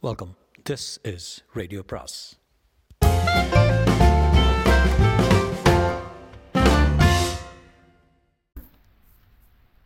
Welcome 0.00 0.36
this 0.70 1.14
is 1.14 1.44
radio 1.52 1.82
பிராஸ் 1.82 2.38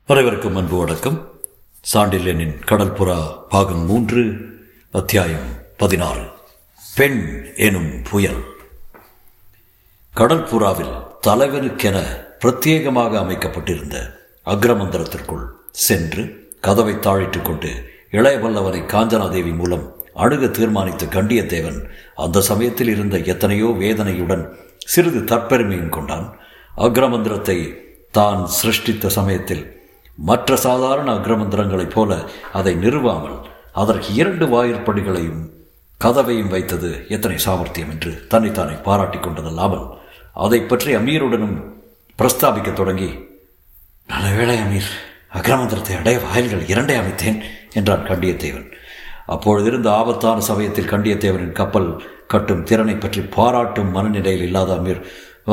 அனைவருக்கும் 0.06 0.56
அன்பு 0.56 0.76
வணக்கம். 0.76 1.40
சாண்டில்யனின் 1.94 2.60
கடற்புறா 2.66 3.42
பாகம் 3.48 3.86
மூன்று 3.86 4.36
அத்தியாயம் 4.92 5.56
பதினாறு. 5.76 6.26
பெண் 6.96 7.52
எனும் 7.56 8.02
புயல். 8.02 8.42
கடற்புறாவில் 10.16 11.06
தலைவனுக்கென 11.26 12.24
பிரத்யேகமாக 12.38 13.18
அமைக்கப்பட்டிருந்த 13.18 14.20
அக்ரமந்திரத்திற்குள் 14.46 15.48
சென்று 15.70 16.50
கதவை 16.60 16.94
தாழிட்டுக் 16.94 17.42
கொண்டு 17.42 17.90
இளையவல்லவனை 18.10 18.80
காஞ்சனாதேவி 18.80 19.56
மூலம் 19.56 20.01
அணுக 20.14 20.46
தீர்மானித்த 20.58 21.04
கண்டியத்தேவன் 21.16 21.78
அந்த 22.24 22.42
சமயத்தில் 22.50 22.90
இருந்த 22.94 23.16
எத்தனையோ 23.32 23.68
வேதனையுடன் 23.82 24.44
சிறிது 24.92 25.20
தற்பெருமையும் 25.30 25.94
கொண்டான். 25.96 26.26
அக்ரமந்திரத்தை 26.86 27.58
தான் 28.18 28.40
சிருஷ்டித்த 28.58 29.10
சமயத்தில் 29.18 29.64
மற்ற 30.18 30.56
சாதாரண 30.66 31.08
அக்ரமந்திரங்களைப் 31.18 31.94
போல 31.94 32.12
அதை 32.52 32.74
நிறுவாமல் 32.84 33.38
அதற்கு 33.82 34.10
இரண்டு 34.14 34.46
வாயிற்படிகளையும் 34.54 35.42
கதவையும் 36.00 36.52
வைத்தது 36.54 36.90
எத்தனை 37.08 37.36
சாமர்த்தியம் 37.44 37.92
என்று 37.94 38.12
தன்னைத்தானே 38.32 38.76
பாராட்டிக் 38.86 39.24
கொண்டதல்லாமல் 39.24 39.86
அதை 40.44 40.60
பற்றி 40.62 40.90
அமீருடனும் 40.98 41.56
பிரஸ்தாபிக்க 42.18 42.70
தொடங்கி 42.72 43.10
நல்ல 44.08 44.26
வேளை 44.36 44.56
அமீர் 44.64 44.90
அக்ரமந்திரத்தை 45.38 45.94
அடைய 45.98 46.18
வாயில்கள் 46.24 46.68
இரண்டே 46.72 46.94
அமைத்தேன் 47.00 47.38
என்றான் 47.78 48.08
கண்டியத்தேவன். 48.10 48.66
அப்பொழுதிருந்த 49.26 49.88
ஆபத்தான 50.00 50.38
சமயத்தில் 50.50 50.90
கண்டியத்தேவனின் 50.92 51.58
கப்பல் 51.60 51.90
கட்டும் 52.26 52.62
திறனை 52.62 52.96
பற்றி 52.96 53.20
பாராட்டும் 53.36 53.90
மனநிலையில் 53.96 54.46
இல்லாத 54.48 54.72
அமீர் 54.78 55.02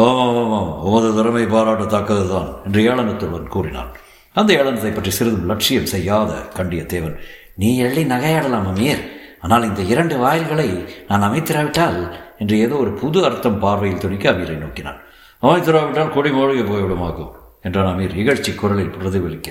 ஆமாம் 0.04 0.38
ஆமாம் 0.42 0.72
உமது 0.88 1.10
திறமை 1.16 1.44
பாராட்டத்தக்கதுதான் 1.54 2.50
என்று 2.66 2.82
ஏளனத்துடன் 2.90 3.54
கூறினான். 3.56 3.92
அந்த 4.36 4.50
ஏளனத்தை 4.54 4.92
பற்றி 4.94 5.12
சிறிதும் 5.18 5.48
லட்சியம் 5.52 5.92
செய்யாத 5.94 6.32
கண்டியத்தேவன் 6.58 7.16
நீ 7.62 7.70
எள்ளி 7.78 8.04
நகையாடலாம் 8.04 8.68
அமீர். 8.72 9.02
ஆனால் 9.40 9.68
இந்த 9.70 9.82
இரண்டு 9.82 10.16
வாயில்களை 10.24 10.70
நான் 11.10 11.26
அமைத்திராவிட்டால் 11.28 12.00
என்று 12.38 12.56
ஏதோ 12.66 12.76
ஒரு 12.76 12.92
புது 13.02 13.20
அர்த்தம் 13.28 13.60
பார்வையில் 13.60 14.04
துணிக்க 14.04 14.26
அமீரை 14.34 14.58
நோக்கினான். 14.64 15.00
அமைத்திராவிட்டால் 15.44 16.14
கொடி 16.16 16.32
மூழ்கி 16.32 16.64
போய்விடுமாக்கும் 16.64 17.34
என்றான் 17.62 17.92
அமீர் 17.94 18.18
இகழ்ச்சி 18.22 18.52
குரலில் 18.56 18.96
பிரதிபலிக்க. 18.98 19.50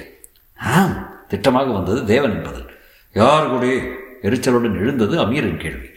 ஆம் 0.59 0.97
திட்டமாக 1.33 1.73
வந்தது 1.73 2.01
தேவன் 2.05 2.35
என்பதில். 2.37 2.69
யார் 3.15 3.51
கொடி? 3.51 3.73
எரிச்சலுடன் 4.23 4.81
எழுந்தது 4.81 5.27
அமீரின் 5.27 5.57
கேள்வி. 5.57 5.89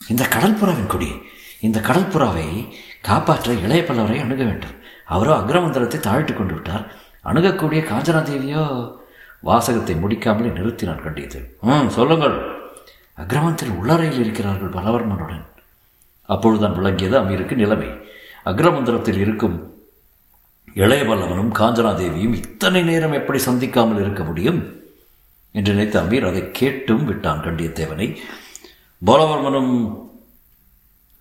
இந்த 0.00 0.24
கடற்புறாவின் 0.24 0.86
கொடி 0.86 1.10
இந்த 1.60 1.80
கடற்புறாவை 1.80 2.68
காப்பாற்ற 3.00 3.52
இளைய 3.52 3.82
பல்லவரை 3.82 4.20
அணுக 4.20 4.42
வேண்டும். 4.44 4.74
அவரோ 5.04 5.38
அக்ரமந்திரத்தை 5.38 5.98
தாழ்த்து 6.08 6.34
கொண்டு 6.34 6.54
விட்டார். 6.54 6.84
அணுகக்கூடிய 7.22 7.82
காஞ்சனாதேவியோ 7.82 8.94
வாசகத்தை 9.40 9.94
முடிக்காமலே 9.94 10.50
நிறுத்தினார் 10.58 11.02
கண்டியது 11.02 11.56
ம் 11.60 11.88
சொல்லுங்கள். 11.88 12.36
அக்ரமத்தில் 13.18 13.74
உள்ளறையில் 13.80 14.18
இருக்கிறார்கள் 14.18 14.68
பலவர்மனுடன். 14.68 15.44
அப்பொழுதுதான் 16.24 16.76
விளங்கியது 16.78 17.16
அமீருக்கு 17.20 17.54
நிலைமை. 17.54 17.88
அக்ரமந்திரத்தில் 18.44 19.18
இருக்கும் 19.18 19.72
இளையவல்லவனும் 20.76 21.52
காஞ்சனாதேவியும் 21.58 22.34
இத்தனை 22.34 22.82
நேரம் 22.82 23.12
எப்படி 23.12 23.38
சந்திக்காமல் 23.38 24.00
இருக்க 24.00 24.24
முடியும்? 24.24 24.60
என்று 25.54 25.74
நினைத்த 25.74 25.96
அம்பீர் 26.00 26.28
அதை 26.30 26.42
கேட்டும் 26.60 27.04
விட்டான் 27.08 27.44
கண்டியத்தேவனை. 27.46 28.08
பலவர்மனும் 29.02 29.74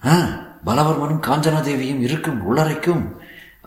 ஆ 0.03 0.15
பலவர்மனும் 0.67 1.25
காஞ்சனாதேவியும் 1.27 2.01
இருக்கும் 2.07 2.39
உள்ளறைக்கும் 2.49 3.03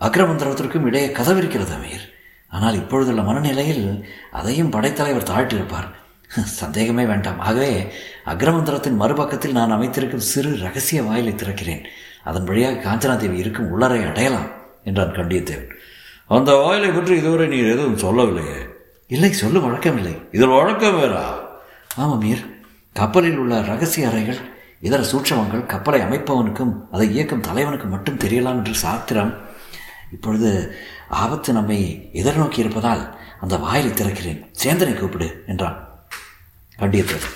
அக்ரமந்திரத்திற்கும் 0.07 0.87
இடையே 0.89 1.07
கதவிருக்கிறது 1.19 1.73
அமீர். 1.77 2.05
ஆனால் 2.49 2.79
இப்பொழுதுள்ள 2.81 3.21
மனநிலையில் 3.21 3.85
அதையும் 4.39 4.73
படைத்தலைவர் 4.75 5.29
தாழ்த்திருப்பார் 5.31 5.87
சந்தேகமே 6.59 7.03
வேண்டாம். 7.05 7.39
ஆகவே 7.39 7.71
அக்ரமந்திரத்தின் 8.33 8.99
மறுபக்கத்தில் 9.01 9.57
நான் 9.57 9.75
அமைத்திருக்கும் 9.75 10.27
சிறு 10.31 10.51
ரகசிய 10.63 11.01
வாயிலை 11.03 11.33
திறக்கிறேன். 11.33 11.83
அதன் 12.23 12.47
வழியாக 12.49 12.81
காஞ்சனாதேவி 12.85 13.37
இருக்கும் 13.43 13.69
உள்ளறை 13.71 13.99
அடையலாம் 14.09 14.49
என்றான் 14.83 15.17
கண்டியத்தேவன். 15.19 15.71
அந்த 16.37 16.51
வாயிலை 16.63 16.89
பற்றி 16.89 17.13
இதுவரை 17.21 17.47
நீ 17.47 17.59
எதுவும் 17.73 18.01
சொல்லவில்லையே. 18.05 18.59
இல்லை 19.07 19.33
சொல்லும் 19.33 19.63
வழக்கமில்லை. 19.63 20.27
இதில் 20.31 20.47
வழக்கம் 20.47 21.01
வேறா? 21.01 21.23
ஆமாம் 21.95 22.23
மீர். 22.23 22.45
கப்பலில் 22.93 23.37
உள்ள 23.37 23.61
ரகசிய 23.61 24.07
அறைகள் 24.07 24.37
இதர 24.81 25.03
சூட்சமங்கள் 25.03 25.65
கப்பலை 25.65 26.01
அமைப்பவனுக்கும் 26.01 26.73
அதை 26.91 27.11
இயக்கும் 27.11 27.41
தலைவனுக்கும் 27.41 27.89
மட்டும் 27.89 28.17
தெரியலாம் 28.17 28.55
என்று 28.55 28.73
சாத்திரம். 28.73 29.33
இப்பொழுது 30.11 30.75
ஆபத்து 31.09 31.53
நம்மை 31.53 32.09
எதிர்நோக்கி 32.13 32.59
இருப்பதால் 32.59 33.17
அந்த 33.41 33.57
வாயிலை 33.57 33.91
திறக்கிறேன். 33.91 34.45
சேந்தனை 34.63 34.93
கூப்பிடு 34.93 35.43
என்றான். 35.47 35.89
கண்டியத்தேவன் 36.79 37.33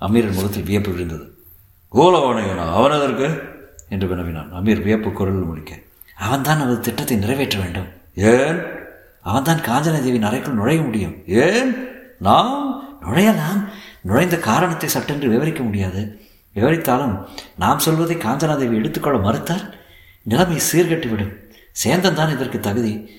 அமீரின் 0.00 0.32
முகத்தில் 0.32 0.62
வியப்பு 0.62 0.90
விழுந்தது. 0.90 1.44
கோலவானையனா 1.92 2.72
அவன் 2.72 2.90
எதற்கு? 2.90 3.40
என்று 3.88 4.08
வினவினான். 4.08 4.52
அமீர் 4.52 4.82
வியப்பு 4.82 5.12
குரல் 5.12 5.44
முடிக்க 5.44 5.74
அவன்தான் 6.16 6.56
அவரது 6.56 6.80
திட்டத்தை 6.80 7.16
நிறைவேற்ற 7.16 7.58
வேண்டும். 7.58 7.86
ஏன்? 8.14 8.75
அவன்தான் 9.26 9.60
காஞ்சனதேவின் 9.60 10.22
அறைக்குள் 10.22 10.54
நுழைய 10.54 10.82
முடியும். 10.82 11.14
ஏன்? 11.26 11.74
நாம் 12.18 12.54
நுழையலாம். 13.02 13.60
நுழைந்த 14.00 14.36
காரணத்தை 14.38 14.88
சட்டென்று 14.88 15.28
விவரிக்க 15.28 15.62
முடியாது. 15.62 16.20
விவரித்தாலும் 16.54 17.26
நாம் 17.58 17.78
சொல்வதை 17.78 18.16
காஞ்சனாதேவி 18.16 18.74
எடுத்துக்கொள்ள 18.74 19.18
மறுத்தால் 19.18 19.74
நிலைமை 20.22 20.58
சீர்கட்டிவிடும். 20.72 21.34
சேந்தன் 21.84 22.14
தான் 22.14 22.30
இதற்கு 22.30 22.60
தகுதி. 22.60 23.10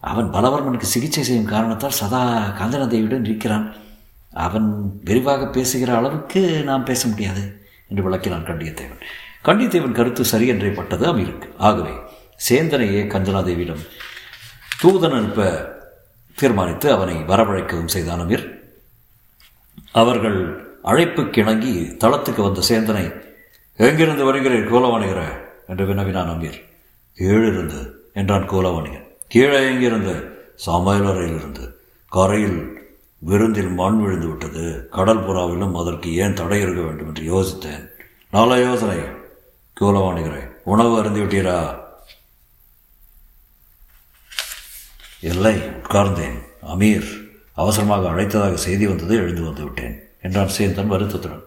அவன் 0.00 0.30
பலவர்மனுக்கு 0.32 0.82
சிகிச்சை 0.82 1.22
செய்யும் 1.22 1.44
காரணத்தால் 1.44 1.90
சதா 1.90 2.22
காஞ்சனாதேவியுடன் 2.60 3.24
இருக்கிறான். 3.24 3.74
அவன் 4.32 5.00
விரிவாக 5.04 5.46
பேசுகிற 5.46 5.96
அளவுக்கு 5.96 6.62
நாம் 6.64 6.84
பேச 6.84 7.08
முடியாது 7.08 7.66
என்று 7.88 8.02
விளக்கினான் 8.02 8.46
கண்டியத்தேவன். 8.46 9.00
கண்டியத்தேவன் 9.44 9.92
கருத்து 9.92 10.24
சரியென்றே 10.32 10.74
பட்டது 10.74 11.16
அமீருக்கு. 11.16 11.48
ஆகவே 11.58 11.90
சேந்தனையே 12.48 13.02
கஞ்சனாதேவியிடம் 13.06 13.84
தூதன் 14.82 15.16
அனுப்ப 15.16 15.40
தீர்மானித்து 16.34 16.92
அவனை 16.92 17.14
வரவழைக்கவும் 17.14 17.92
செய்தான் 17.94 18.20
அமீர். 18.20 18.44
அவர்கள் 19.92 20.38
அழைப்பு 20.82 21.22
கிணங்கி 21.22 21.72
தளத்துக்கு 21.96 22.42
வந்த 22.42 22.62
சேந்தனை 22.68 23.04
எங்கிருந்து 23.76 24.32
வருகிறீர் 24.32 24.70
கோலவாணிகர 24.70 25.20
என்று 25.66 25.86
வினவினான் 25.86 26.28
அமீர். 26.28 26.58
கீழிருந்து 27.16 27.80
என்றான் 28.14 28.50
கோலவாணிகன் 28.50 29.06
கீழே 29.28 29.60
எங்கிருந்து? 29.70 30.14
சமையலறையிலிருந்து 30.66 31.64
கரையில் 32.08 32.60
விருந்தில் 33.18 33.68
மண் 33.68 34.00
விழுந்து 34.00 34.26
விட்டது. 34.26 34.88
கடல் 34.88 35.24
புறாவிலும் 35.24 35.74
அதற்கு 35.80 36.16
ஏன் 36.16 36.34
தடை 36.34 36.60
இருக்க 36.60 36.80
வேண்டும்? 36.80 37.08
என்று 37.08 37.24
யோசித்தேன். 37.32 37.88
நல்ல 38.30 38.58
யோசனை 38.58 38.98
கோலவாணிகரே 39.80 40.44
உணவு 40.64 40.98
அருந்தி 40.98 41.20
விட்டீரா 41.20 41.84
இல்லை 45.30 45.56
உட்கார்ந்தேன். 45.80 46.38
அமீர் 46.72 47.08
அவசரமாக 47.52 48.08
அழைத்ததாக 48.08 48.54
செய்தி 48.54 48.86
வந்தது 48.86 49.14
எழுந்து 49.16 49.42
வந்து 49.42 49.62
விட்டேன் 49.64 49.96
என்றான் 50.22 50.54
சேந்தன் 50.58 50.92
வருத்தத்துடன். 50.92 51.44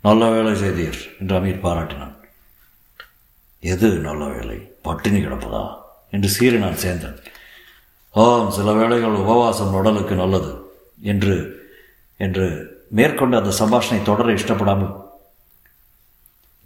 நல்ல 0.00 0.28
வேலை 0.30 0.52
செய்தீர் 0.62 1.00
என்று 1.20 1.34
அமீர் 1.38 1.64
பாராட்டினான். 1.64 2.14
எது 3.62 3.88
நல்ல 3.98 4.22
வேலை 4.24 4.58
பட்டினி 4.82 5.20
கிடப்பதா? 5.24 5.64
என்று 6.10 6.28
சீறினான் 6.36 6.82
சேந்தன். 6.84 7.18
ஆம் 8.14 8.50
சில 8.50 8.72
வேளைகள் 8.72 9.20
உபவாசம் 9.24 9.74
உடலுக்கு 9.74 10.14
நல்லது 10.14 10.52
என்று 11.02 11.36
என்று 12.16 12.46
மேற்கொண்டு 12.88 13.36
அந்த 13.36 13.52
சம்பாஷணை 13.58 14.02
தொடர 14.02 14.32
இஷ்டப்படாமல் 14.32 14.92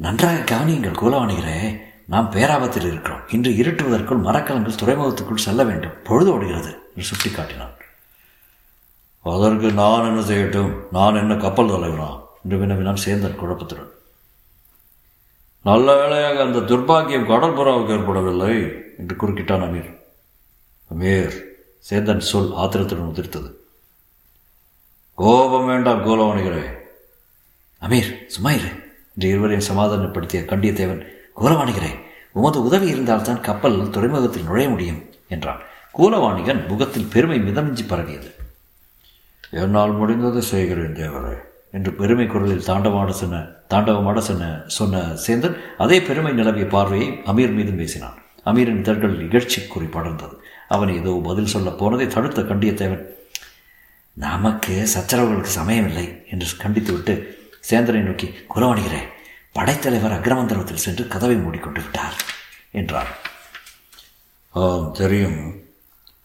நன்றாக 0.01 0.39
கவனியுங்கள் 0.53 1.01
கூலவாணிகிறே 1.01 1.59
நாம் 2.07 2.31
பேராபத்தில் 2.31 2.87
இருக்கிறோம். 2.87 3.29
இன்று 3.29 3.51
இருட்டுவதற்குள் 3.51 4.23
மரக்கலங்கள் 4.23 4.81
துறைமுகத்துக்குள் 4.83 5.45
செல்ல 5.47 5.65
வேண்டும். 5.65 6.03
பொழுது 6.05 6.33
ஓடுகிறது 6.33 6.79
என்று 6.89 7.03
சுட்டி 7.03 7.31
காட்டினான் 7.31 7.75
அதற்கு 9.23 9.73
நான் 9.73 10.05
என்ன 10.05 10.21
செய்யட்டும்? 10.21 10.83
நான் 10.93 11.15
என்ன 11.15 11.35
கப்பல் 11.35 11.71
தலைவனா? 11.71 12.21
என்று 12.43 12.59
வினவினான் 12.59 13.03
சேந்தன் 13.05 13.39
குழப்பத்துடன். 13.39 13.91
நல்ல 15.63 15.97
வேளையாக 15.97 16.43
அந்த 16.43 16.59
துர்பாகியம் 16.59 17.29
கடற்புறாவுக்கு 17.31 17.99
ஏற்படவில்லை 17.99 18.73
என்று 18.99 19.17
குறுக்கிட்டான் 19.17 19.65
அமீர். 19.67 19.97
அமீர் 20.95 21.37
சேந்தன் 21.91 22.19
சொல் 22.19 22.53
ஆத்திரத்துடன் 22.55 23.13
உதிர்த்தது. 23.15 23.51
கோபம் 25.15 25.67
வேண்டாம் 25.67 26.07
கோலவணிகிறே 26.07 26.65
அமீர் 27.83 28.27
சும்மா 28.27 28.51
இரு 28.51 28.69
என்று 29.15 29.29
இருவரையும் 29.29 29.67
சமாதானப்படுத்திய 29.67 30.43
கண்டியத்தேவன் 30.43 31.07
கூலவாணிகரே 31.37 31.93
உமது 32.33 32.63
உதவி 32.63 32.87
இருந்தால்தான் 32.89 33.41
கப்பல் 33.41 33.91
துறைமுகத்தில் 33.91 34.43
நுழைய 34.43 34.69
முடியும் 34.69 35.01
என்றான். 35.29 35.61
கூலவாணிகன் 35.99 36.63
முகத்தில் 36.69 37.11
பெருமை 37.13 37.39
மிதமிஞ்சி 37.41 37.85
பரவியது. 37.89 38.29
என்னால் 39.51 39.99
முடிந்ததை 40.01 40.39
செய்கிறேன் 40.39 40.97
தேவரே 40.97 41.37
என்று 41.73 41.93
பெருமை 41.93 42.27
குரலில் 42.27 42.67
தாண்டவாட 42.67 43.11
சொன்ன 43.11 43.43
தாண்டவமாட 43.71 44.19
சொன்ன 44.19 44.45
சொன்ன 44.67 45.03
சேந்தன் 45.27 45.57
அதே 45.79 46.01
பெருமை 46.01 46.33
நிலவிய 46.33 46.67
பார்வையை 46.67 47.09
அமீர் 47.27 47.53
மீதும் 47.53 47.77
பேசினான் 47.77 48.17
அமீரின் 48.45 48.81
இதழ்கள் 48.81 49.17
நிகழ்ச்சி 49.17 49.61
குறி 49.67 49.87
படர்ந்தது. 49.87 50.35
அவன் 50.69 50.89
ஏதோ 50.89 51.21
பதில் 51.25 51.53
சொல்ல 51.55 51.71
போனதை 51.71 52.07
தடுத்த 52.07 52.43
கண்டியத்தேவன் 52.43 53.05
நமக்கு 54.17 54.75
சச்சரவுகளுக்கு 54.95 55.53
சமயமில்லை 55.61 56.07
என்று 56.31 56.47
கண்டித்துவிட்டு 56.63 57.15
சேந்தனை 57.71 58.01
நோக்கி 58.01 58.29
குலவணிகிறே 58.55 59.03
படைத்தலைவர் 59.57 60.17
அக்ரமந்தரத்தில் 60.17 60.85
சென்று 60.87 61.09
கதவை 61.09 61.37
மூடிக்கொண்டு 61.37 61.81
விட்டார் 61.81 62.15
என்றார். 62.71 63.19
ஆம் 64.51 64.93
தெரியும். 64.93 65.65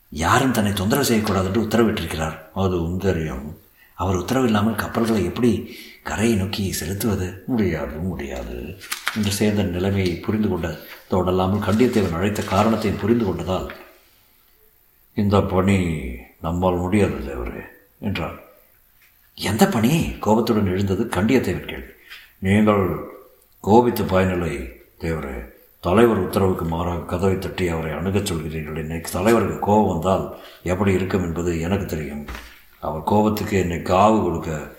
யாரும் 0.09 0.51
தன்னை 0.51 0.73
தொந்தரவு 0.73 1.07
செய்யக்கூடாது 1.07 1.47
என்று 1.47 1.61
உத்தரவிட்டிருக்கிறார். 1.61 2.37
அதுவும் 2.53 2.97
தெரியும். 2.97 3.61
அவர் 3.93 4.15
உத்தரவில்லாமல் 4.15 4.75
கப்பல்களை 4.75 5.23
எப்படி 5.23 5.77
கரையை 6.03 6.37
நோக்கி 6.37 6.71
செலுத்துவது? 6.71 7.43
முடியாது 7.47 7.97
முடியாது. 7.97 8.79
என்று 9.15 9.31
சேந்தன் 9.39 9.69
நிலைமையை 9.69 10.15
புரிந்து 10.15 10.49
கொண்டதோடல்லாமல் 10.49 11.65
கண்டியத்தேவன் 11.67 12.13
அழைத்த 12.13 12.43
காரணத்தையும் 12.43 12.99
புரிந்து 12.99 13.25
கொண்டதால் 13.25 13.69
இந்த 15.13 15.41
பணி 15.41 15.77
நம்மால் 16.41 16.75
முடியாது 16.75 17.11
தேவரே 17.11 17.63
என்றார். 17.99 18.43
எந்த 19.33 19.67
பணி? 19.67 20.13
கோபத்துடன் 20.19 20.65
எழுந்தது 20.65 21.03
கண்டியத்தேவன் 21.03 21.69
கேள்வி. 21.71 21.93
நீங்கள் 22.37 23.10
கோபித்த 23.67 24.03
பயனில்லை 24.03 24.53
தேவரே. 24.99 25.33
தலைவர் 25.79 26.17
உத்தரவுக்கு 26.17 26.65
மாறாக 26.65 27.01
கதவை 27.01 27.39
தட்டி 27.39 27.67
அவரை 27.67 27.91
அணுகச் 27.91 28.33
சொல்கிறீர்கள். 28.33 28.77
இன்னைக்கு 28.77 29.11
தலைவருக்கு 29.11 29.59
கோபம் 29.59 29.87
வந்தால் 29.87 30.37
எப்படி 30.63 30.93
இருக்கும் 30.93 31.23
என்பது 31.23 31.59
எனக்கு 31.59 31.85
தெரியும். 31.85 32.25
அவர் 32.79 33.03
கோபத்துக்கு 33.03 33.59
என்னை 33.59 33.77
காவு 33.77 34.23
கொடுக்க 34.23 34.75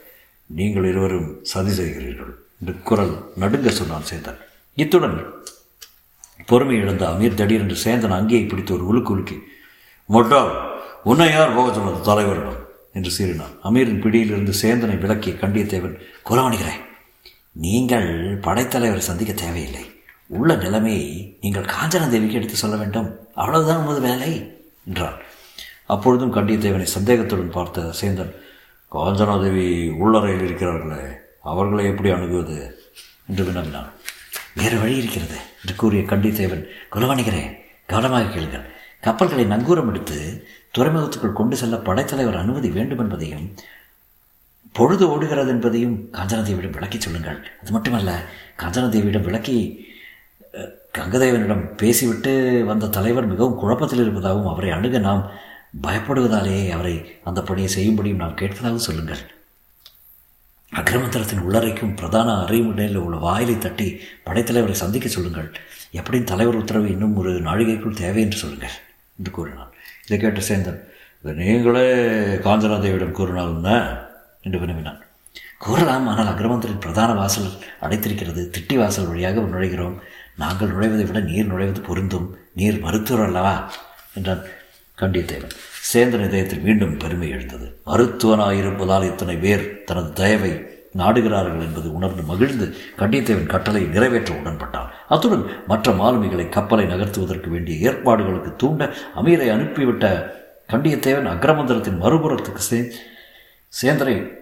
நீங்கள் 0.46 0.84
இருவரும் 0.84 1.38
சதி 1.42 1.70
செய்கிறீர்கள் 1.70 2.34
என்று 2.60 2.82
குரல் 2.82 3.14
நடுங்க 3.36 3.70
சொன்னான் 3.70 4.08
சேந்தன். 4.10 4.40
இத்துடன் 4.74 5.24
பொறுமை 6.46 6.76
இழந்த 6.76 7.06
அமீர் 7.08 7.34
திடீரென்று 7.34 7.78
சேந்தன் 7.84 8.18
அங்கேயே 8.20 8.44
பிடித்து 8.44 8.74
ஒரு 8.74 8.86
உலுக்கு 8.86 9.12
உலுக்கி 9.12 9.38
மொட்டால் 10.08 10.52
உன்னை 11.04 11.32
யார் 11.32 11.54
போக 11.54 11.72
சொன்னது 11.72 12.00
தலைவரிடம்? 12.12 12.60
என்று 12.92 13.10
சீறினான். 13.18 13.54
அமீரின் 13.64 14.00
பிடியிலிருந்து 14.00 14.52
சேந்தனை 14.62 14.98
விளக்கி 14.98 15.30
கண்டியத்தேவன் 15.30 16.00
குலவணிகிறேன் 16.30 16.90
நீங்கள் 17.52 18.38
படைத்தலைவரை 18.40 18.98
சந்திக்க 18.98 19.32
தேவையில்லை. 19.32 19.84
உள்ள 20.26 20.54
நிலைமையை 20.54 21.38
நீங்கள் 21.40 21.64
காஞ்சன 21.64 22.08
தேவிக்கு 22.08 22.32
எடுத்து 22.32 22.56
சொல்ல 22.56 22.76
வேண்டும். 22.76 23.18
அவ்வளவுதான் 23.34 23.76
உமது 23.76 24.00
வேலை 24.00 24.60
என்றான். 24.86 25.18
அப்பொழுதும் 25.86 26.34
கண்டியத்தேவனை 26.34 26.82
சந்தேகத்துடன் 26.82 27.50
பார்த்த 27.50 27.92
சேந்தன் 28.00 28.32
காஞ்சனா 28.92 29.42
தேவி 29.42 29.88
உள்ளறையில் 29.88 30.44
இருக்கிறார்களே 30.44 31.14
அவர்களை 31.42 31.84
எப்படி 31.84 32.10
அணுகுவது? 32.10 32.80
என்று 33.28 33.44
வினவினான். 33.44 33.90
வேறு 34.54 34.78
வழி 34.78 34.96
இருக்கிறது 34.96 35.36
என்று 35.60 35.74
கூறிய 35.76 36.02
கண்டித்தேவன் 36.02 36.64
குலவணிகரே 36.92 37.44
கவனமாக 37.86 38.24
கேளுங்கள். 38.24 38.66
கப்பல்களை 39.00 39.44
நங்கூரம் 39.44 39.88
எடுத்து 39.88 40.46
துறைமுகத்துக்குள் 40.78 41.32
கொண்டு 41.32 41.56
செல்ல 41.56 41.76
படைத்தலைவர் 41.76 42.36
அனுமதி 42.36 42.70
வேண்டும் 42.70 42.98
என்பதையும் 42.98 43.54
பொழுது 44.76 45.04
ஓடுகிறது 45.12 45.50
என்பதையும் 45.54 45.96
காஞ்சனாதேவியிடம் 46.16 46.76
விளக்கி 46.76 46.98
சொல்லுங்கள். 46.98 47.38
அது 47.60 47.70
மட்டுமல்ல 47.76 48.12
காஞ்சனாதேவியிடம் 48.62 49.26
விளக்கி 49.28 49.56
கங்கதேவனிடம் 50.98 51.64
பேசிவிட்டு 51.80 52.32
வந்த 52.70 52.90
தலைவர் 52.96 53.30
மிகவும் 53.30 53.58
குழப்பத்தில் 53.60 54.02
இருப்பதாகவும் 54.04 54.50
அவரை 54.50 54.70
அணுக 54.76 54.98
நாம் 55.08 55.22
பயப்படுவதாலேயே 55.84 56.64
அவரை 56.76 56.94
அந்த 57.28 57.40
பணியை 57.48 57.70
செய்யும்படியும் 57.76 58.22
நாம் 58.22 58.40
கேட்பதாகவும் 58.40 58.86
சொல்லுங்கள். 58.88 59.22
அக்ரமந்திரத்தின் 60.80 61.42
உள்ளறைக்கும் 61.46 61.94
பிரதான 62.00 62.28
அறிவுடையில் 62.42 63.00
உள்ள 63.04 63.16
வாயிலை 63.24 63.56
தட்டி 63.58 63.88
படைத்தலைவரை 64.26 64.76
சந்திக்க 64.82 65.08
சொல்லுங்கள். 65.16 65.48
எப்படியும் 66.00 66.30
தலைவர் 66.32 66.60
உத்தரவு 66.60 66.88
இன்னும் 66.94 67.16
ஒரு 67.22 67.32
நாழிகைக்குள் 67.48 68.00
தேவை 68.02 68.22
என்று 68.26 68.40
சொல்லுங்கள் 68.42 68.76
என்று 69.18 69.32
கூறினான். 69.38 69.72
இதை 70.06 70.18
கேட்ட 70.18 70.42
சேந்தன் 70.48 70.80
இதை 71.22 71.34
நீங்களே 71.40 71.86
காஞ்சனாதேவியிடம் 72.46 73.18
கூறினாலும் 73.18 73.66
தான் 73.68 73.88
என்று 74.42 74.58
வினவினான். 74.58 75.00
கூறலாம் 75.58 76.06
ஆனால் 76.06 76.30
அக்ரமந்தரின் 76.34 76.80
பிரதான 76.80 77.12
வாசல் 77.12 77.50
அடைத்திருக்கிறது. 77.80 78.42
திட்டி 78.54 78.76
வாசல் 78.76 79.06
வழியாக 79.06 79.40
நுழைகிறோம். 79.40 79.96
நாங்கள் 80.36 80.68
நுழைவதை 80.68 81.06
விட 81.06 81.20
நீர் 81.20 81.52
நுழைவது 81.52 81.80
பொருந்தும். 81.82 82.26
நீர் 82.54 82.80
மருத்துவர் 82.80 83.26
அல்லவா? 83.26 83.70
என்றான் 84.14 84.42
கண்டித்தேவன் 84.98 85.54
சேந்தன் 85.92 86.24
இதயத்தில் 86.24 86.60
மீண்டும் 86.60 86.96
பெருமை 86.96 87.28
எழுந்தது. 87.28 87.80
மருத்துவனாயிருப்பதால் 87.86 89.04
இத்தனை 89.04 89.36
பேர் 89.36 89.84
தனது 89.84 90.12
தயவை 90.12 90.52
நாடுகிறார்கள் 90.96 91.60
என்பது 91.60 91.94
உணர்ந்து 91.94 92.22
மகிழ்ந்து 92.22 92.74
கண்டித்தேவன் 92.98 93.46
கட்டளை 93.46 93.82
நிறைவேற்ற 93.84 94.34
உடன்பட்டான். 94.34 94.90
அத்துடன் 95.08 95.44
மற்ற 95.66 95.92
மாலுமிகளை 95.92 96.48
கப்பலை 96.48 96.84
நகர்த்துவதற்கு 96.84 97.48
வேண்டிய 97.48 97.90
ஏற்பாடுகளுக்கு 97.90 98.56
தூண்ட 98.56 98.84
அமீரை 99.16 99.48
அனுப்பிவிட்ட 99.50 100.06
கண்டியத்தேவன் 100.68 101.30
அக்ரமந்திரத்தின் 101.34 102.00
மறுபுறத்துக்கு 102.02 102.92
சேந்தரை. 103.80 103.80
சேந்தனை 103.80 104.40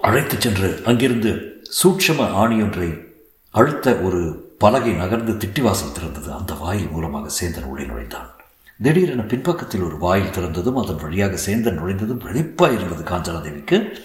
அழைத்துச் 0.00 0.40
சென்று 0.40 0.82
அங்கிருந்து 0.84 1.62
சூட்சம 1.82 2.26
ஆணியொன்றை 2.30 3.06
அழுத்த 3.50 3.94
ஒரு 3.94 4.52
பலகை 4.58 4.92
நகர்ந்து 4.92 5.32
திட்டிவாசல் 5.32 5.92
திறந்தது. 5.92 6.32
அந்த 6.32 6.54
வாயில் 6.54 6.88
மூலமாக 6.88 7.30
சேந்தன் 7.40 7.62
உள்ளே 7.62 7.86
நுழைந்தான். 7.86 8.30
திடீரென 8.82 9.22
பின்பக்கத்தில் 9.22 9.82
ஒரு 9.82 9.96
வாயில் 9.96 10.30
திறந்ததும் 10.30 10.82
அதன் 10.82 10.96
வழியாக 10.96 11.36
சேந்தன் 11.36 11.78
நுழைந்ததும் 11.78 12.20
வெடிப்பாய் 12.20 12.72
இருந்தது 12.72 13.02
காஞ்சனாதேவிக்கு. 13.02 13.98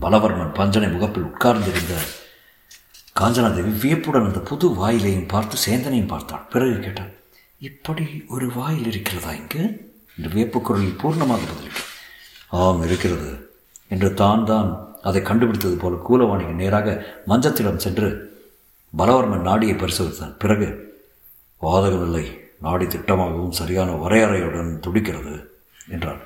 பலவர்மன் 0.00 0.54
பஞ்சனை 0.54 0.88
முகப்பில் 0.88 1.22
உட்கார்ந்திருந்த 1.22 1.94
காஞ்சனாதேவி 3.20 3.78
வியப்புடன் 3.78 4.24
அந்த 4.24 4.38
புது 4.38 4.68
வாயிலையும் 4.68 5.28
பார்த்து 5.28 5.56
சேந்தனையும் 5.70 6.06
பார்த்தாள். 6.06 6.46
பிறகு 6.50 6.78
கேட்டான் 6.78 7.12
இப்படி 7.58 8.24
ஒரு 8.28 8.52
வாயில் 8.52 8.86
இருக்கிறதா 8.86 9.32
இங்கு? 9.32 9.91
என்று 10.22 10.34
வியப்பு 10.34 10.58
பூர்ணமாக 11.00 11.46
பதிலிட்டு 11.50 11.82
ஆம் 12.48 12.82
இருக்கிறது. 12.82 13.30
என்று 13.88 14.14
தான் 14.14 14.44
தான் 14.44 14.68
அதை 15.02 15.22
கண்டுபிடித்தது 15.22 15.76
போல 15.76 15.94
கூலவாணிக்கு 16.08 16.54
நேராக 16.54 17.06
மஞ்சத்திடம் 17.26 17.82
சென்று 17.84 18.08
பலவர்மன் 18.98 19.46
நாடியை 19.48 19.74
பரிசோதித்தான். 19.76 20.34
பிறகு 20.38 20.68
வாதகமில்லை 21.62 22.38
நாடி 22.60 22.84
திட்டமாகவும் 22.84 23.58
சரியான 23.60 23.90
வரையறையுடன் 23.92 24.80
துடிக்கிறது 24.80 25.34
என்றார் 25.88 26.22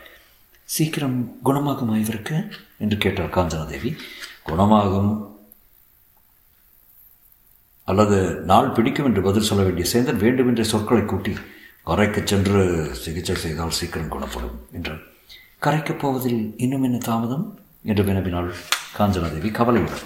சீக்கிரம் 0.64 1.38
குணமாகுமா 1.44 1.96
இவருக்கு 1.96 2.36
என்று 2.78 2.96
கேட்டார் 2.98 3.34
காஞ்சனாதேவி. 3.36 3.96
குணமாகும். 4.44 5.12
அல்லது 7.84 8.18
நாள் 8.50 8.70
பிடிக்கும் 8.70 9.06
என்று 9.06 9.22
பதில் 9.22 9.48
சொல்ல 9.48 9.64
வேண்டிய 9.64 9.86
சேந்தன் 9.92 10.22
வேண்டுமென்ற 10.24 10.62
சொற்களை 10.62 11.04
கூட்டி 11.04 11.34
கரைக்கு 11.86 12.22
சென்று 12.24 12.90
சிகிச்சை 12.94 13.34
செய்தால் 13.34 13.70
சீக்கிரம் 13.70 14.08
குணப்படும் 14.08 14.66
என்று. 14.72 14.92
கரைக்கப் 15.62 15.98
போவதில் 15.98 16.54
இன்னும் 16.56 16.82
என்ன 16.82 16.98
தாமதம்? 16.98 17.58
என்று 17.82 18.04
வினவினாள் 18.04 18.52
காஞ்சனாதேவி 18.98 19.50
கவலையுடன். 19.50 19.98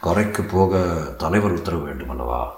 கரைக்கு 0.00 0.42
போக 0.42 1.04
தலைவர் 1.18 1.50
உத்தரவு 1.50 1.82
வேண்டும் 1.82 2.08
அல்லவா 2.08 2.54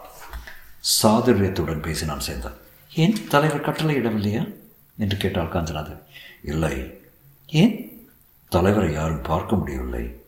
சாதுரியத்துடன் 1.02 1.82
பேசினான் 1.82 2.20
சேர்ந்தேன் 2.26 2.52
ஏன் 2.94 3.26
தலைவர் 3.28 3.60
கட்டளையிடவில்லையா? 3.60 4.54
என்று 4.98 5.16
கேட்டாள் 5.16 5.52
காஞ்சனாதேவி. 5.52 6.02
இல்லை. 6.42 7.00
ஏன்? 7.46 8.06
தலைவரை 8.48 8.92
யாரும் 8.92 9.22
பார்க்க 9.22 9.56
முடியவில்லை. 9.56 10.20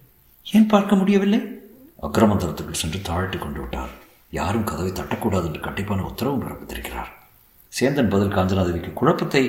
ஏன் 0.52 0.66
பார்க்க 0.66 0.96
முடியவில்லை? 0.96 1.42
அக்கிரமந்தரத்துக்குள் 2.02 2.72
சென்று 2.72 3.02
தாழ்த்தி 3.02 3.38
கொண்டு 3.38 3.60
விட்டார். 3.60 3.88
யாரும் 4.30 4.64
கதவை 4.64 4.92
தட்டக்கூடாது 4.92 5.44
என்று 5.44 5.60
கண்டிப்பான 5.60 6.02
உத்தரவு 6.02 6.44
பிறப்பித்திருக்கிறார். 6.44 7.16
சேந்தன் 7.72 8.08
பதில் 8.08 8.34
காஞ்சனாதேவிக்கு 8.36 8.92
குழப்பத்தை 8.92 9.42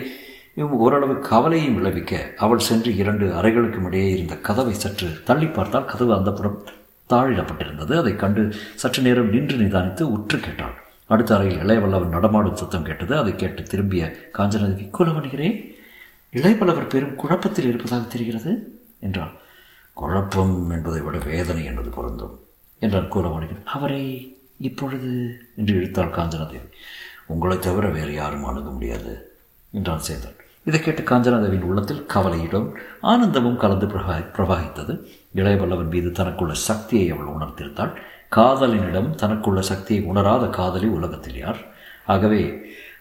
ஓரளவு 0.77 1.19
கவலையும் 1.19 1.75
விளைவிக்க 1.75 2.33
அவள் 2.37 2.59
சென்று 2.59 2.95
இரண்டு 2.95 3.25
அறைகளுக்கும் 3.33 3.85
இடையே 3.85 4.09
இருந்த 4.09 4.35
கதவை 4.37 4.73
சற்று 4.73 5.23
தள்ளி 5.23 5.47
பார்த்தால் 5.47 5.85
கதவு 5.85 6.13
அந்த 6.13 6.31
புறம் 6.31 6.63
தாழிடப்பட்டிருந்தது. 7.09 7.93
அதை 7.97 8.15
கண்டு 8.15 8.53
சற்று 8.75 9.01
நேரம் 9.03 9.29
நின்று 9.29 9.57
நிதானித்து 9.57 10.01
உற்று 10.01 10.39
கேட்டாள். 10.39 10.75
அடுத்த 11.07 11.37
அறையில் 11.37 11.61
இளையவல்லவன் 11.61 12.07
நடமாடும் 12.07 12.55
சத்தம் 12.55 12.83
கேட்டது. 12.83 13.17
அதை 13.17 13.35
கேட்டு 13.35 13.63
திரும்பிய 13.63 14.03
காஞ்சனாதேவி 14.37 14.85
குலவணிகிறே 14.99 15.77
இளையவல்லவர் 16.33 16.89
பெரும் 16.89 17.15
குழப்பத்தில் 17.15 17.67
இருப்பதாக 17.67 18.03
தெரிகிறது? 18.07 18.51
என்றாள். 18.99 19.33
குழப்பம் 19.93 20.69
என்பதை 20.71 21.01
விட 21.01 21.17
வேதனை 21.25 21.65
என்பது 21.65 21.89
பொருந்தும் 21.89 22.35
என்றான் 22.79 23.11
கூலவாணிகன் 23.11 23.65
அவரை 23.65 24.03
இப்பொழுது? 24.57 25.11
என்று 25.55 25.73
இழுத்தாள் 25.75 26.15
காஞ்சனாதேவி 26.17 26.67
உங்களை 27.29 27.59
தவிர 27.59 27.87
வேறு 27.87 28.13
யாரும் 28.13 28.45
அணுக 28.45 28.69
முடியாது 28.69 29.13
என்றான் 29.71 30.05
சேந்தன். 30.07 30.37
இதை 30.65 30.79
கேட்டு 30.79 31.01
காஞ்சனாதேவியின் 31.01 31.67
உள்ளத்தில் 31.71 32.05
கவலையிடம் 32.05 32.67
ஆனந்தமும் 33.01 33.57
கலந்து 33.57 33.85
பிரவா 33.85 34.15
பிரவாகித்தது. 34.37 34.93
இளையவல்லவன் 35.35 35.89
மீது 35.89 36.09
தனக்குள்ள 36.09 36.51
சக்தியை 36.51 37.09
அவள் 37.09 37.33
உணர்த்திருந்தாள் 37.35 37.93
காதலினிடம் 38.35 39.09
தனக்குள்ள 39.15 39.59
சக்தியை 39.59 40.03
உணராத 40.03 40.47
காதலி 40.47 40.87
உலகத்தில் 40.87 41.37
யார்? 41.37 41.61
ஆகவே 42.05 42.41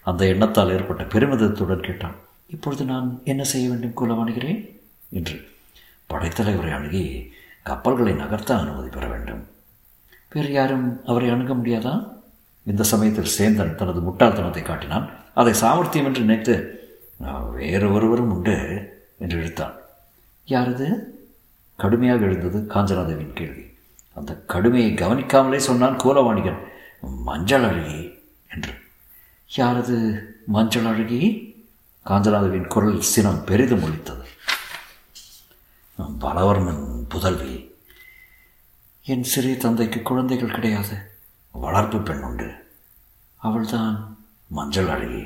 அந்த 0.02 0.24
எண்ணத்தால் 0.24 0.72
ஏற்பட்ட 0.72 1.02
பெருமிதத்துடன் 1.04 1.86
கேட்டான் 1.86 2.16
இப்பொழுது 2.46 2.84
நான் 2.84 3.20
என்ன 3.24 3.42
செய்ய 3.42 3.68
வேண்டும் 3.68 3.96
குலவாணுகிறேன் 3.96 4.60
என்று. 5.10 5.36
படைத்தலைவரை 6.10 6.72
அணுகி 6.72 7.04
கப்பல்களை 7.62 8.12
நகர்த்த 8.12 8.50
அனுமதி 8.58 8.88
பெற 8.88 9.06
வேண்டும். 9.06 9.42
வேறு 10.30 10.52
யாரும் 10.52 11.00
அவரை 11.06 11.28
அணுக 11.30 11.54
முடியாதா? 11.54 11.94
இந்த 12.70 12.82
சமயத்தில் 12.90 13.34
சேந்தன் 13.36 13.76
தனது 13.80 14.00
முட்டாள்தனத்தை 14.06 14.62
காட்டினான். 14.64 15.06
அதை 15.40 15.52
சாமர்த்தியம் 15.62 16.08
என்று 16.08 16.24
நினைத்து 16.26 16.54
வேறு 17.58 17.86
ஒருவரும் 17.96 18.32
உண்டு 18.34 18.56
என்று 19.22 19.36
இழுத்தான். 19.40 19.76
யாரது 20.48 20.88
கடுமையாக 21.78 22.26
எழுந்தது 22.28 22.58
காஞ்சனாதேவின் 22.74 23.36
கேள்வி. 23.38 23.64
அந்த 24.16 24.32
கடுமையை 24.52 24.92
கவனிக்காமலே 24.94 25.60
சொன்னான் 25.68 26.00
கோலவாணிகன் 26.04 26.60
மஞ்சள் 27.26 27.66
அழகி 27.68 28.00
என்று. 28.54 28.72
யாரது 29.50 29.96
மஞ்சள் 30.56 30.88
அழகி? 30.92 31.20
காஞ்சனாதேவின் 32.06 32.70
குரல் 32.74 33.00
சினம் 33.12 33.44
பெரிதும் 33.50 33.84
ஒழித்தது 33.86 34.26
பலவர்மன் 36.24 36.84
புதல்வி. 37.12 37.54
என் 39.06 39.28
சிறிய 39.32 39.54
தந்தைக்கு 39.56 40.00
குழந்தைகள் 40.08 40.56
கிடையாது. 40.56 40.96
வளர்ப்பு 41.54 41.98
பெண் 41.98 42.22
உண்டு. 42.22 42.48
அவள்தான் 43.36 44.18
மஞ்சள் 44.46 44.88
அழகி. 44.88 45.24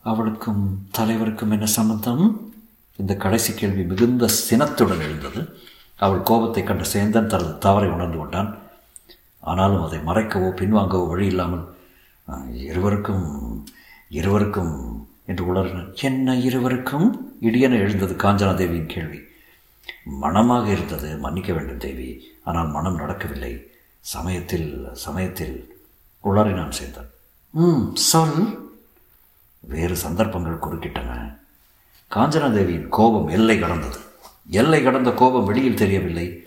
அவளுக்கும் 0.00 0.88
தலைவருக்கும் 0.98 1.50
என்ன 1.50 1.66
சம்பந்தம்? 1.66 2.52
இந்த 2.96 3.14
கடைசி 3.14 3.54
கேள்வி 3.54 3.82
மிகுந்த 3.82 4.26
சினத்துடன் 4.26 5.00
எழுந்தது. 5.00 5.58
அவள் 5.96 6.22
கோபத்தை 6.22 6.62
கண்ட 6.62 6.84
சேந்தன் 6.92 7.26
தனது 7.26 7.58
தவறை 7.58 7.88
உணர்ந்து 7.90 8.18
கொண்டான். 8.18 8.58
ஆனாலும் 9.40 9.82
அதை 9.82 9.98
மறைக்கவோ 9.98 10.48
பின்வாங்கவோ 10.60 11.08
வழி 11.08 11.26
இல்லாமல் 11.26 11.64
இருவருக்கும் 12.52 13.26
இருவருக்கும் 14.08 14.74
என்று 15.26 15.54
உணர்னான் 15.54 16.00
என்ன 16.00 16.36
இருவருக்கும்? 16.36 17.36
இடியென 17.40 17.78
எழுந்தது 17.78 18.14
காஞ்சனா 18.14 18.54
தேவியின் 18.54 18.86
கேள்வி. 18.86 19.20
மனமாக 20.04 20.70
இருந்தது 20.70 21.16
மன்னிக்க 21.16 21.52
வேண்டும் 21.52 21.78
தேவி. 21.78 22.08
ஆனால் 22.44 22.68
மனம் 22.68 22.94
நடக்கவில்லை. 22.94 23.69
சமயத்தில் 24.00 24.88
சமயத்தில் 24.92 25.84
உளறினான் 26.24 26.70
சேர்ந்தான். 26.70 27.10
ம் 27.50 27.94
சொல். 27.94 28.70
வேறு 29.60 29.96
சந்தர்ப்பங்கள் 29.96 30.58
குறுக்கிட்டன. 30.58 31.38
காஞ்சனாதேவியின் 32.10 32.88
கோபம் 32.88 33.28
எல்லை 33.28 33.58
கடந்தது. 33.58 33.98
எல்லை 34.48 34.82
கடந்த 34.82 35.10
கோபம் 35.10 35.44
வெளியில் 35.44 35.76
தெரியவில்லை. 35.76 36.44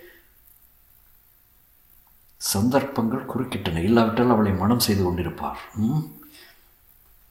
சந்தர்ப்பங்கள் 2.38 3.26
குறுக்கிட்டன. 3.26 3.78
இல்லாவிட்டால் 3.78 4.30
அவளை 4.30 4.52
மனம் 4.52 4.80
செய்து 4.80 5.12
கொண்டிருப்பார். 5.12 5.58
ம்? 5.76 5.98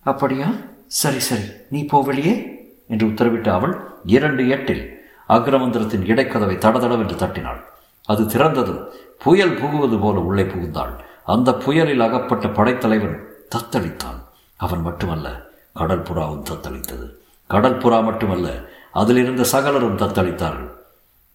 அப்படியா? 0.01 0.53
சரி 0.87 1.21
சரி. 1.21 1.43
நீ 1.71 1.85
போ 1.85 2.03
வெளியே 2.03 2.61
என்று 2.89 3.07
உத்தரவிட்ட 3.07 3.49
அவள் 3.49 3.81
இரண்டு 4.05 4.49
எட்டில் 4.49 5.01
அக்ரமந்திரத்தின் 5.29 6.07
இடைக்கதவை 6.07 6.59
தடதடவென்று 6.59 7.17
தட்டினாள். 7.17 7.65
அது 8.05 8.23
திறந்ததும் 8.23 8.91
புயல் 9.23 9.59
புகுவது 9.59 10.01
போல 10.01 10.19
உள்ளே 10.19 10.43
புகுந்தாள். 10.43 10.97
அந்த 11.25 11.53
புயலில் 11.53 12.01
அகப்பட்ட 12.01 12.49
படைத்தலைவன் 12.49 13.27
தத்தளித்தான். 13.55 14.23
அவன் 14.57 14.81
மட்டுமல்ல 14.81 15.43
கடல் 15.73 16.03
புறாவும் 16.03 16.43
தத்தளித்தது. 16.43 17.11
கடல் 17.47 17.79
புறா 17.79 18.05
மட்டுமல்ல 18.05 18.65
அதிலிருந்த 18.93 19.45
சகலரும் 19.45 19.97
தத்தளித்தார்கள். 19.97 20.71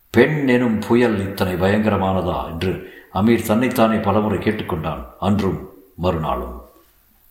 பெண் 0.10 0.48
எனும் 0.48 0.79
புயல் 0.79 1.20
இத்தனை 1.20 1.53
பயங்கரமானதா 1.53 2.46
என்று 2.46 2.94
அமீர் 3.13 3.46
தன்னைத்தானே 3.46 3.98
பலமுறை 3.98 4.39
கேட்டுக்கொண்டான். 4.39 5.03
அன்றும் 5.20 5.70
மறுநாளும் 5.96 6.62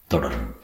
தொடரும். 0.07 0.56